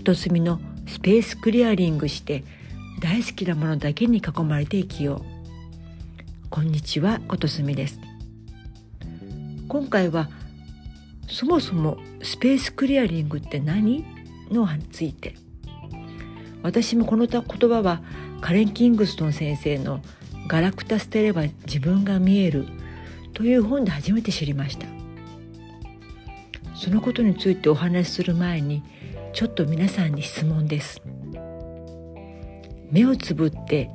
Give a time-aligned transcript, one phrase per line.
[0.00, 2.42] ことすみのスペースクリアリングして
[3.00, 6.48] 大好きなものだけに囲まれて生きよう。
[6.48, 8.00] こんにちはことすみです。
[9.68, 10.30] 今回は
[11.28, 14.06] そもそもスペースクリアリングって何？
[14.50, 15.34] のについて。
[16.62, 18.00] 私もこの言葉は
[18.40, 20.00] カレン・キングストン先生の
[20.48, 22.66] 「ガラクタ捨てれば自分が見える」
[23.34, 24.86] という本で初めて知りました。
[26.74, 28.82] そのことについてお話しする前に
[29.32, 31.00] ちょっと皆さんに質問です。
[32.90, 33.90] 目をつぶって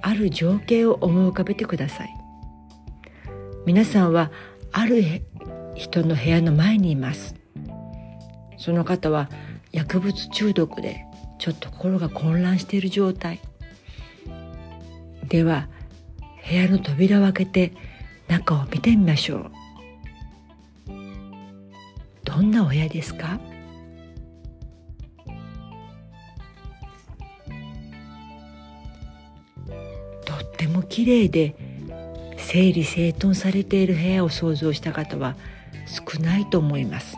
[0.00, 2.14] ある情景を思い浮かべてください。
[3.66, 4.30] 皆さんは
[4.72, 5.02] ある
[5.74, 7.34] 人の部屋の前にいます。
[8.56, 9.28] その方は
[9.72, 11.04] 薬物中毒で
[11.38, 13.40] ちょっと心が混乱している状態。
[15.28, 15.68] では
[16.48, 17.72] 部屋の扉を開けて
[18.28, 19.50] 中を見てみましょう。
[22.24, 23.40] どんなお部屋ですか？
[30.62, 31.56] ても綺麗で
[32.36, 35.34] 整理整頓されている部屋を想像した方は
[35.86, 37.16] 少ないと思います。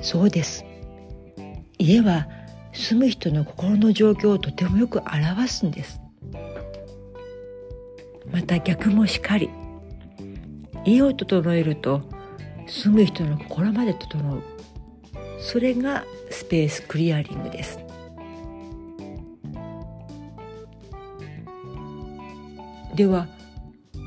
[0.00, 0.64] そうです。
[1.78, 2.28] 家は
[2.72, 6.00] 住む人の心の状況をとてもよく表すんです。
[8.30, 9.50] また逆もしかり
[10.84, 12.02] 家を整えると
[12.68, 14.42] 住む人の心まで整う。
[15.40, 17.85] それがスペースクリアリングです。
[22.96, 23.28] では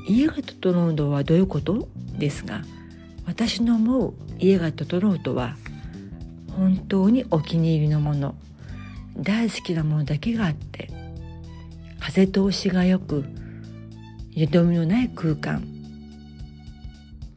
[0.06, 1.88] 家が整うのはどういうこと？
[2.18, 2.62] ですが
[3.24, 5.56] 私の思う家が整うとは
[6.56, 8.34] 本当にお気に入りのもの。
[9.16, 10.88] 大好きなものだけがあって
[11.98, 13.24] 風通しがよく
[14.30, 15.62] ゆとみのない空間。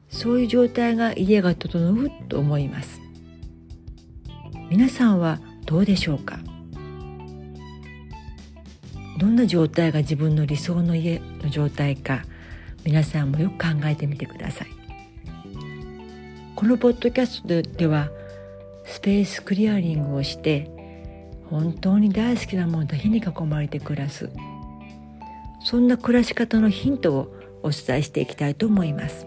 [0.09, 3.01] そういう状態が家が整うと思います。
[4.69, 6.39] 皆さんはどうでしょうか？
[9.23, 12.25] どんな状態が自分の理想の家の状態か
[12.83, 14.67] 皆さんもよく考えてみてください。
[16.57, 18.09] このポッドキャストでは
[18.83, 20.69] スペースクリアリングをして
[21.49, 24.29] 本当に大好きなものだけに囲まれて暮らす
[25.63, 27.33] そんな暮らし方のヒントを
[27.63, 29.25] お伝えしていきたいと思います。